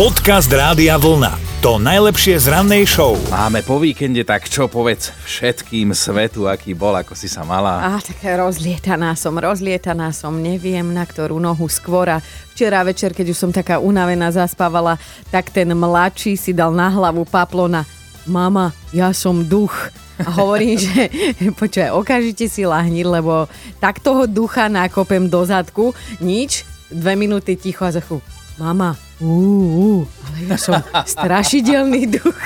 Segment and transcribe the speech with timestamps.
[0.00, 1.60] Podcast Rádia Vlna.
[1.60, 3.20] To najlepšie z rannej show.
[3.28, 7.84] Máme po víkende, tak čo povedz všetkým svetu, aký bol, ako si sa mala.
[7.84, 12.16] Á, tak rozlietaná som, rozlietaná som, neviem na ktorú nohu skôr.
[12.16, 12.24] A
[12.56, 14.96] včera večer, keď už som taká unavená zaspávala,
[15.28, 17.84] tak ten mladší si dal na hlavu paplona.
[18.24, 19.92] Mama, ja som duch.
[20.16, 21.12] A hovorím, že
[21.60, 25.92] počkaj, okamžite si lahni, lebo tak toho ducha nakopem do zadku,
[26.24, 28.24] nič, dve minúty ticho a zachu.
[28.56, 32.40] Mama, Uú, ale ja som strašidelný duch.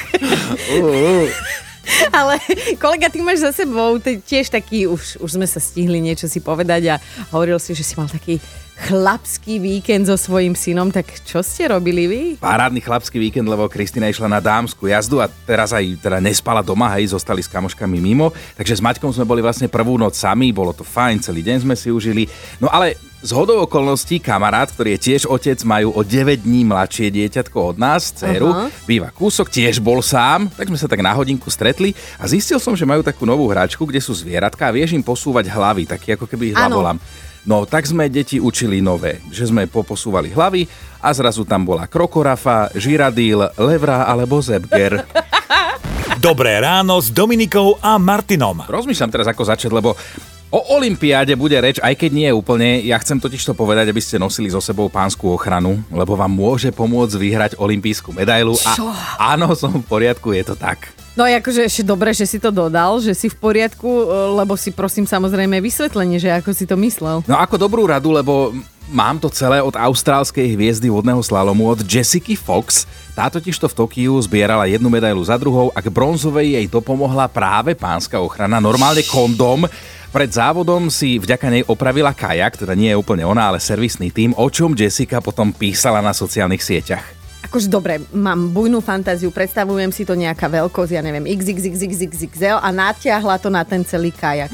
[0.82, 1.30] Uh.
[2.10, 2.40] Ale
[2.82, 6.96] kolega, ty máš za sebou tiež taký, už, už sme sa stihli niečo si povedať
[6.96, 7.00] a
[7.30, 8.40] hovoril si, že si mal taký
[8.74, 12.20] chlapský víkend so svojím synom, tak čo ste robili vy?
[12.42, 16.90] Parádny chlapský víkend, lebo Kristina išla na dámsku jazdu a teraz aj teda nespala doma,
[16.98, 18.34] hej, zostali s kamoškami mimo.
[18.58, 21.74] Takže s Maťkom sme boli vlastne prvú noc sami, bolo to fajn, celý deň sme
[21.78, 22.26] si užili.
[22.58, 27.08] No ale z hodou okolností kamarát, ktorý je tiež otec, majú o 9 dní mladšie
[27.08, 28.68] dieťatko od nás, dceru, uh-huh.
[28.84, 32.76] býva kúsok, tiež bol sám, tak sme sa tak na hodinku stretli a zistil som,
[32.76, 36.28] že majú takú novú hračku, kde sú zvieratka a vieš im posúvať hlavy, taký ako
[36.28, 37.00] keby hlavolám.
[37.44, 40.64] No tak sme deti učili nové, že sme poposúvali hlavy
[41.04, 45.04] a zrazu tam bola krokorafa, žiradíl, levra alebo zebger.
[46.24, 48.64] Dobré ráno s Dominikou a Martinom.
[48.64, 49.92] Rozmýšľam teraz ako začať, lebo
[50.48, 52.80] o Olympiáde bude reč, aj keď nie je úplne.
[52.80, 56.72] Ja chcem totiž to povedať, aby ste nosili so sebou pánsku ochranu, lebo vám môže
[56.72, 58.56] pomôcť vyhrať olympijskú medailu.
[58.56, 58.88] Čo?
[58.88, 61.03] A áno, som v poriadku, je to tak.
[61.14, 64.74] No akože ešte dobre, že si to dodal, že si v poriadku, e, lebo si
[64.74, 67.22] prosím samozrejme vysvetlenie, že ako si to myslel.
[67.30, 68.50] No ako dobrú radu, lebo
[68.90, 72.84] mám to celé od austrálskej hviezdy vodného slalomu, od Jessica Fox.
[73.14, 77.30] Tá totiž to v Tokiu zbierala jednu medailu za druhou a k bronzovej jej dopomohla
[77.30, 79.70] práve pánska ochrana, normálne kondom.
[80.10, 84.34] Pred závodom si vďaka nej opravila kajak, teda nie je úplne ona, ale servisný tým,
[84.34, 87.13] o čom Jessica potom písala na sociálnych sieťach.
[87.54, 93.38] Akože dobre, mám bujnú fantáziu, predstavujem si to nejaká veľkosť, ja neviem, XXXXXL a natiahla
[93.38, 94.50] to na ten celý kajak.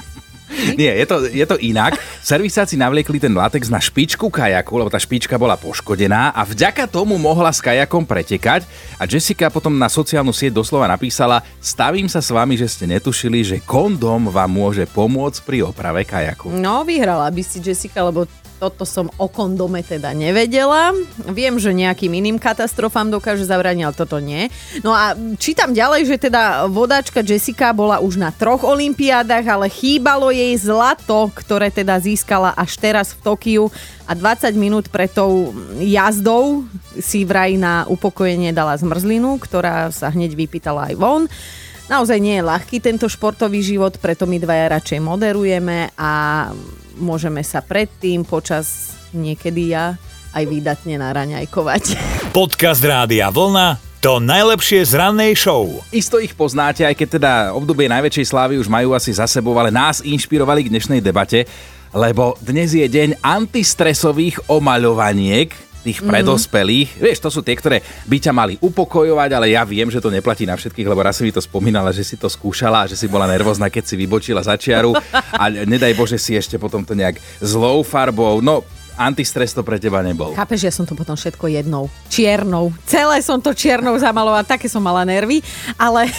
[0.77, 1.97] Nie, je to, je to inak.
[2.21, 7.17] Servisáci navliekli ten latex na špičku kajaku, lebo tá špička bola poškodená a vďaka tomu
[7.17, 8.69] mohla s kajakom pretekať
[9.01, 13.41] a Jessica potom na sociálnu sieť doslova napísala Stavím sa s vami, že ste netušili,
[13.41, 16.53] že kondom vám môže pomôcť pri oprave kajaku.
[16.53, 18.29] No, vyhrala by si Jessica, lebo
[18.61, 20.93] toto som o kondome teda nevedela.
[21.33, 24.53] Viem, že nejakým iným katastrofám dokáže zabrániť, ale toto nie.
[24.85, 30.29] No a čítam ďalej, že teda vodáčka Jessica bola už na troch olympiádach, ale chýbalo
[30.29, 33.65] jej zlato, ktoré teda získala až teraz v Tokiu
[34.05, 36.69] a 20 minút pred tou jazdou
[37.01, 41.25] si vraj na upokojenie dala zmrzlinu, ktorá sa hneď vypýtala aj von.
[41.91, 46.47] Naozaj nie je ľahký tento športový život, preto my dvaja radšej moderujeme a
[46.95, 49.99] môžeme sa predtým počas niekedy ja
[50.31, 51.99] aj výdatne naraňajkovať.
[52.39, 55.67] Podcast Rádia Vlna to najlepšie z rannej show.
[55.91, 59.75] Isto ich poznáte, aj keď teda obdobie najväčšej slávy už majú asi za sebou, ale
[59.75, 61.45] nás inšpirovali k dnešnej debate,
[61.91, 66.97] lebo dnes je deň antistresových omaľovaniek, tých predospelých.
[66.97, 67.01] Mm.
[67.01, 70.45] Vieš, to sú tie, ktoré by ťa mali upokojovať, ale ja viem, že to neplatí
[70.45, 73.31] na všetkých, lebo raz si mi to spomínala, že si to skúšala že si bola
[73.31, 77.87] nervózna, keď si vybočila za čiaru a nedaj Bože si ešte potom to nejak zlou
[77.87, 78.43] farbou.
[78.43, 78.67] No,
[78.99, 80.35] antistres to pre teba nebol.
[80.35, 81.89] Chápeš, ja som to potom všetko jednou.
[82.11, 82.75] Čiernou.
[82.85, 85.41] Celé som to čiernou zamalovala, také som mala nervy,
[85.79, 86.11] ale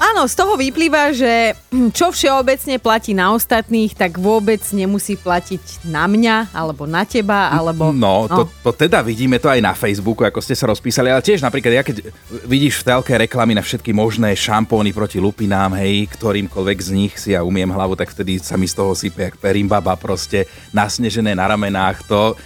[0.00, 1.52] Áno, z toho vyplýva, že
[1.92, 7.92] čo všeobecne platí na ostatných, tak vôbec nemusí platiť na mňa, alebo na teba, alebo...
[7.92, 11.44] No, to, to teda vidíme to aj na Facebooku, ako ste sa rozpísali, ale tiež
[11.44, 12.16] napríklad, ja keď
[12.48, 17.36] vidíš v telke reklamy na všetky možné šampóny proti lupinám, hej, ktorýmkoľvek z nich si
[17.36, 21.44] ja umiem hlavu, tak vtedy sa mi z toho sype jak perimbaba proste nasnežené na
[21.44, 22.40] ramenách, to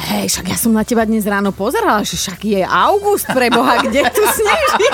[0.00, 3.84] Hej, však ja som na teba dnes ráno pozerala, že však je august pre Boha,
[3.84, 4.86] kde tu sneží?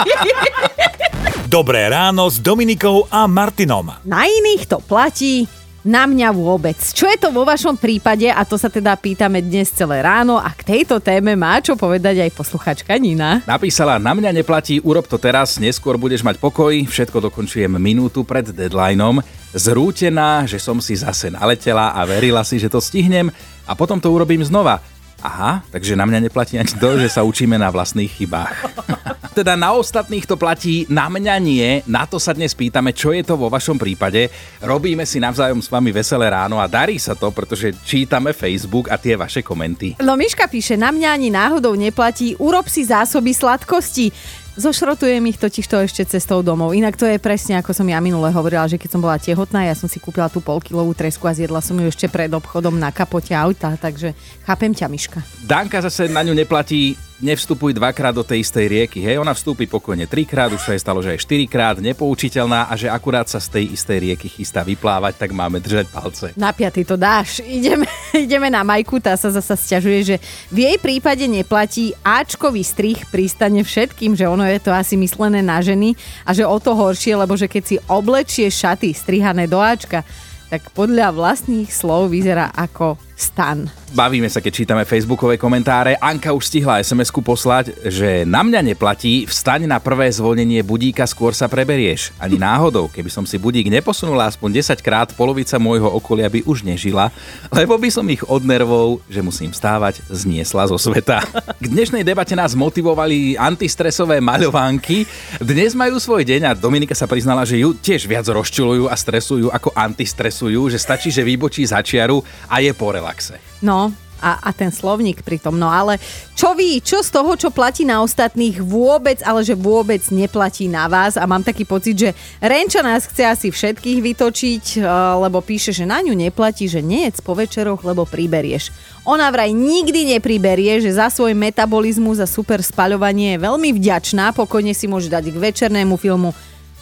[1.46, 3.86] Dobré ráno s Dominikou a Martinom.
[4.02, 5.46] Na iných to platí,
[5.86, 6.74] na mňa vôbec.
[6.74, 8.26] Čo je to vo vašom prípade?
[8.26, 12.26] A to sa teda pýtame dnes celé ráno a k tejto téme má čo povedať
[12.26, 13.46] aj posluchačka Nina.
[13.46, 18.50] Napísala, na mňa neplatí, urob to teraz, neskôr budeš mať pokoj, všetko dokončujem minútu pred
[18.50, 19.22] deadlineom.
[19.54, 23.30] Zrútená, že som si zase naletela a verila si, že to stihnem
[23.62, 24.82] a potom to urobím znova.
[25.26, 28.54] Aha, takže na mňa neplatí ani to, že sa učíme na vlastných chybách.
[29.36, 31.82] teda na ostatných to platí, na mňa nie.
[31.90, 34.30] Na to sa dnes pýtame, čo je to vo vašom prípade.
[34.62, 38.96] Robíme si navzájom s vami veselé ráno a darí sa to, pretože čítame Facebook a
[38.96, 39.98] tie vaše komenty.
[39.98, 44.08] No Miška píše, na mňa ani náhodou neplatí, urob si zásoby sladkosti.
[44.56, 46.72] Zošrotujem ich totiž to ešte cestou domov.
[46.72, 49.76] Inak to je presne ako som ja minule hovorila, že keď som bola tehotná, ja
[49.76, 53.36] som si kúpila tú polkilovú tresku a zjedla som ju ešte pred obchodom na kapote
[53.36, 54.16] auta, takže
[54.48, 55.20] chápem ťa, Miška.
[55.44, 59.00] Danka zase na ňu neplatí nevstupuj dvakrát do tej istej rieky.
[59.00, 62.92] Hej, ona vstúpi pokojne trikrát, už sa jej stalo, že aj štyrikrát, nepoučiteľná a že
[62.92, 66.26] akurát sa z tej istej rieky chystá vyplávať, tak máme držať palce.
[66.36, 67.40] Na piaty to dáš.
[67.56, 70.16] Ideme, ideme na Majku, tá sa zasa sťažuje, že
[70.52, 75.64] v jej prípade neplatí Ačkový strich pristane všetkým, že ono je to asi myslené na
[75.64, 75.96] ženy
[76.28, 80.04] a že o to horšie, lebo že keď si oblečie šaty strihané do Ačka,
[80.52, 83.64] tak podľa vlastných slov vyzerá ako stan.
[83.96, 85.96] Bavíme sa, keď čítame facebookové komentáre.
[85.96, 91.32] Anka už stihla SMS-ku poslať, že na mňa neplatí, vstaň na prvé zvolnenie budíka, skôr
[91.32, 92.12] sa preberieš.
[92.20, 96.68] Ani náhodou, keby som si budík neposunula aspoň 10 krát, polovica môjho okolia by už
[96.68, 97.08] nežila,
[97.48, 101.24] lebo by som ich od nervov, že musím stávať, zniesla zo sveta.
[101.62, 105.08] K dnešnej debate nás motivovali antistresové maľovánky.
[105.40, 109.48] Dnes majú svoj deň a Dominika sa priznala, že ju tiež viac rozčulujú a stresujú
[109.48, 112.20] ako antistresujú, že stačí, že vybočí za čiaru
[112.50, 113.38] a je po relaxe.
[113.62, 115.60] No, a, a ten slovník pritom.
[115.60, 116.00] No ale
[116.32, 120.88] čo vy, čo z toho, čo platí na ostatných vôbec, ale že vôbec neplatí na
[120.88, 122.10] vás a mám taký pocit, že
[122.40, 124.84] Renča nás chce asi všetkých vytočiť, eh,
[125.20, 128.72] lebo píše, že na ňu neplatí, že nejec po večeroch, lebo priberieš.
[129.04, 134.72] Ona vraj nikdy nepriberie, že za svoj metabolizmus a super spaľovanie je veľmi vďačná, pokojne
[134.72, 136.32] si môže dať k večernému filmu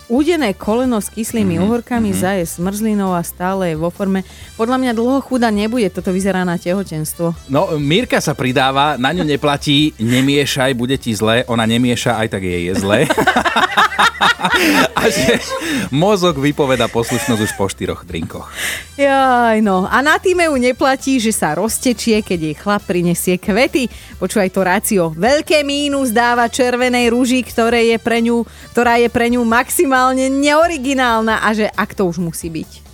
[0.04, 1.64] Údené koleno s kyslými mm-hmm.
[1.64, 2.24] uhorkami, mm-hmm.
[2.24, 4.20] zaje smrzlinou a stále je vo forme.
[4.60, 7.32] Podľa mňa dlho chuda nebude, toto vyzerá na tehotenstvo.
[7.48, 12.42] No, Mírka sa pridáva, na ňu neplatí, nemiešaj, bude ti zle, ona nemieša, aj tak
[12.44, 12.98] jej je zle.
[14.94, 15.40] a že
[15.88, 18.48] mozog vypoveda poslušnosť už po štyroch drinkoch.
[18.94, 19.88] Jaj, no.
[19.88, 23.88] A na týme ju neplatí, že sa roztečie, keď jej chlap prinesie kvety.
[24.20, 25.02] Počúvaj to rácio.
[25.16, 31.46] Veľké mínus dáva červenej rúži, ktoré je pre ňu, ktorá je pre ňu maximálne neoriginálna
[31.46, 32.84] a že ak to už musí byť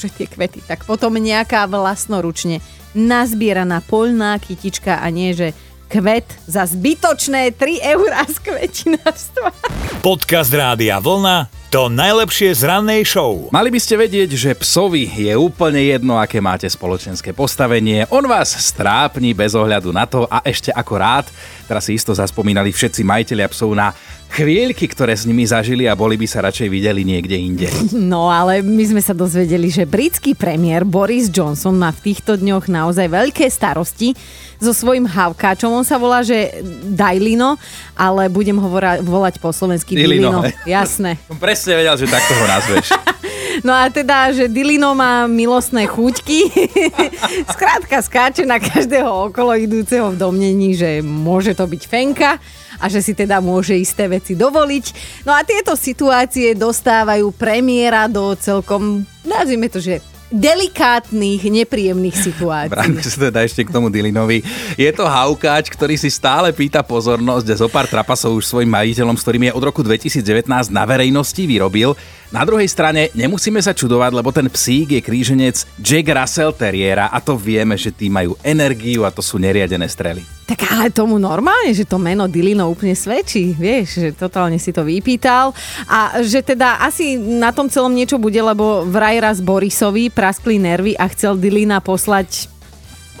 [0.00, 2.64] že tie kvety, tak potom nejaká vlastnoručne
[2.96, 5.52] nazbieraná poľná kytička a nie, že
[5.92, 9.52] kvet za zbytočné 3 eurá z kvetinárstva.
[10.00, 13.46] Podcast Rádia Vlna to najlepšie z rannej show.
[13.54, 18.10] Mali by ste vedieť, že psovi je úplne jedno, aké máte spoločenské postavenie.
[18.10, 21.26] On vás strápni bez ohľadu na to a ešte ako rád,
[21.70, 23.94] teraz si isto zaspomínali všetci majiteľia psov na
[24.30, 27.68] chvíľky, ktoré s nimi zažili a boli by sa radšej videli niekde inde.
[27.90, 32.70] No ale my sme sa dozvedeli, že britský premiér Boris Johnson má v týchto dňoch
[32.70, 34.14] naozaj veľké starosti
[34.62, 35.72] so svojím havkáčom.
[35.72, 36.62] On sa volá, že
[36.94, 37.58] Dajlino,
[37.98, 38.68] ale budem ho
[39.02, 40.46] volať po slovensky Dilino.
[40.46, 40.68] Dilino.
[40.68, 41.18] Jasné.
[41.42, 42.88] presne vedel, že takto ho nazveš.
[43.60, 46.48] No a teda, že Dilino má milostné chuťky.
[47.54, 52.40] Skrátka skáče na každého okolo idúceho v domnení, že môže to byť fenka
[52.80, 54.84] a že si teda môže isté veci dovoliť.
[55.28, 60.00] No a tieto situácie dostávajú premiéra do celkom, nazvime to, že
[60.30, 62.70] delikátnych, nepríjemných situácií.
[62.70, 64.46] Vráťme sa teda ešte k tomu Dilinovi.
[64.78, 69.18] Je to haukáč, ktorý si stále pýta pozornosť a zo pár trapasov už svojim majiteľom,
[69.18, 71.98] s ktorým je od roku 2019 na verejnosti vyrobil.
[72.30, 77.18] Na druhej strane nemusíme sa čudovať, lebo ten psík je kríženec Jack Russell Terriera a
[77.18, 80.22] to vieme, že tí majú energiu a to sú neriadené strely.
[80.46, 84.86] Tak ale tomu normálne, že to meno Dilino úplne svedčí, vieš, že totálne si to
[84.86, 85.50] vypýtal
[85.90, 90.94] a že teda asi na tom celom niečo bude, lebo vraj raz Borisovi praskli nervy
[90.94, 92.59] a chcel Dilina poslať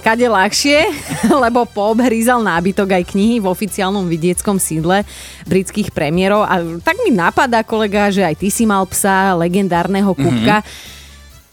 [0.00, 0.88] kade ľahšie,
[1.44, 5.04] lebo poobhrízal nábytok aj knihy v oficiálnom vidieckom sídle
[5.44, 6.42] britských premiérov.
[6.48, 10.64] A tak mi napadá, kolega, že aj ty si mal psa legendárneho kúbka.
[10.64, 10.98] Mm-hmm.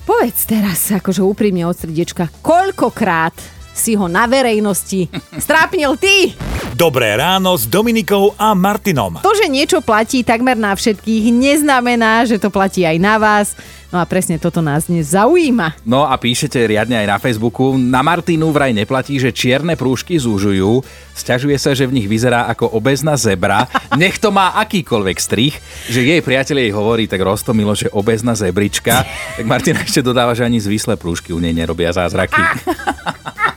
[0.08, 3.36] Povedz teraz, akože úprimne od srdiečka, koľkokrát
[3.77, 5.06] si ho na verejnosti
[5.46, 6.34] strápnil ty?
[6.74, 9.22] Dobré ráno s Dominikou a Martinom.
[9.22, 13.54] To, že niečo platí takmer na všetkých, neznamená, že to platí aj na vás.
[13.88, 15.79] No a presne toto nás dnes zaujíma.
[15.88, 17.79] No a píšete riadne aj na Facebooku.
[17.79, 20.84] Na Martinu vraj neplatí, že čierne prúžky zúžujú.
[21.15, 23.63] Sťažuje sa, že v nich vyzerá ako obezná zebra.
[24.01, 25.56] Nech to má akýkoľvek strich.
[25.88, 29.08] Že jej priateľ jej hovorí tak roztomilo, že obezná zebrička.
[29.38, 32.41] Tak Martina ešte dodáva, že ani zvislé prúžky u nej nerobia zázraky.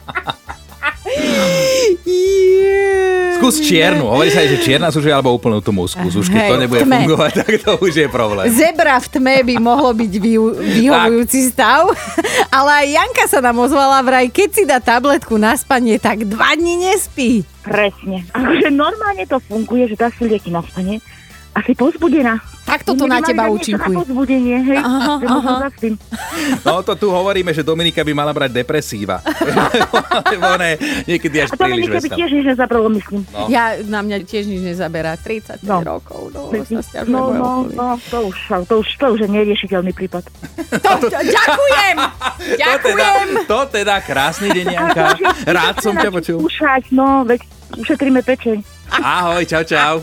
[3.50, 4.06] Skús čiernu.
[4.06, 6.00] Hovorí sa aj, že čierna súžuje alebo úplnú tú musku.
[6.06, 7.02] Už keď to nebude tme.
[7.02, 8.46] fungovať, tak to už je problém.
[8.54, 10.12] Zebra v tme by mohlo byť
[10.62, 11.90] vyhovujúci stav.
[12.56, 16.54] Ale aj Janka sa nám ozvala vraj, keď si dá tabletku na spanie, tak dva
[16.54, 17.42] dní nespí.
[17.66, 18.24] Presne.
[18.30, 21.02] Akože normálne to funguje, že dá si lieky na spanie
[21.54, 22.38] asi pozbudená.
[22.70, 24.06] Tak toto na teba účinkuje.
[24.62, 24.78] hej.
[24.78, 25.54] Aha, aha.
[26.62, 29.18] No to tu hovoríme, že Dominika by mala brať depresíva.
[30.30, 33.26] Lebo ne, niekedy až A Dominika by tiež nič nezabralo, myslím.
[33.34, 33.50] No.
[33.50, 35.18] Ja, na mňa tiež nič nezaberá.
[35.18, 35.82] 30 no.
[35.82, 36.48] rokov, no,
[36.80, 38.36] sa no, no, no, to už,
[38.66, 40.24] to už, to už je neriešiteľný prípad.
[40.80, 41.96] To, to, ďakujem!
[42.56, 42.68] ďakujem!
[42.70, 43.08] To teda,
[43.44, 45.06] to teda krásny deň, Janka.
[45.44, 46.38] Rád som ťa počul.
[46.40, 47.42] Skúšať, no, veď
[47.76, 48.62] ušetríme pečeň.
[49.02, 49.94] Ahoj, čau, čau.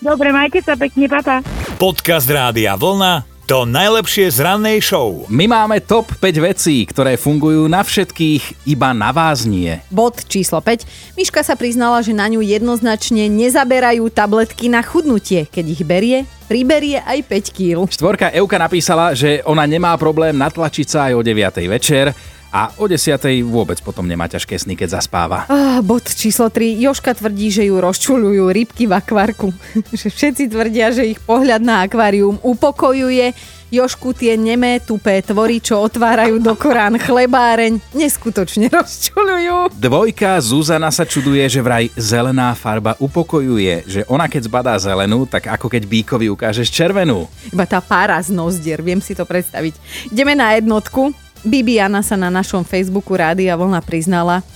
[0.00, 1.42] Dobre, majte sa pekne, papa.
[1.82, 5.26] Podcast Rádia Vlna to najlepšie z rannej show.
[5.26, 9.82] My máme top 5 vecí, ktoré fungujú na všetkých, iba na vás nie.
[9.90, 10.86] Bod číslo 5.
[11.18, 15.50] Miška sa priznala, že na ňu jednoznačne nezaberajú tabletky na chudnutie.
[15.50, 17.90] Keď ich berie, priberie aj 5 kg.
[17.90, 21.66] Štvorka Euka napísala, že ona nemá problém natlačiť sa aj o 9.
[21.66, 22.14] večer
[22.52, 23.16] a o 10.
[23.48, 25.48] vôbec potom nemá ťažké sny, keď zaspáva.
[25.48, 26.76] Ah, bod číslo 3.
[26.84, 29.48] Joška tvrdí, že ju rozčulujú rybky v akvárku.
[29.96, 33.32] že všetci tvrdia, že ich pohľad na akvárium upokojuje.
[33.72, 39.72] Jošku tie nemé, tupé tvory, čo otvárajú do Korán chlebáreň, neskutočne rozčulujú.
[39.72, 45.48] Dvojka Zuzana sa čuduje, že vraj zelená farba upokojuje, že ona keď zbadá zelenú, tak
[45.48, 47.24] ako keď bíkovi ukážeš červenú.
[47.48, 49.72] Iba tá pára z nozdier, viem si to predstaviť.
[50.12, 51.16] Ideme na jednotku.
[51.42, 54.46] Bibiana sa na našom Facebooku Rádia Vlna priznala,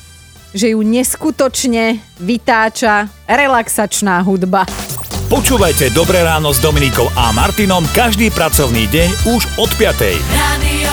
[0.54, 4.64] že ju neskutočne vytáča relaxačná hudba.
[5.26, 10.22] Počúvajte Dobré ráno s Dominikou a Martinom každý pracovný deň už od 5.
[10.38, 10.85] Radio